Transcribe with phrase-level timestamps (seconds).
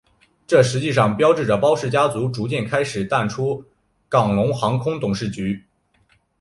[0.47, 3.63] 这实际上标志着包氏家族逐渐开始淡出
[4.09, 5.63] 港龙航空董事局。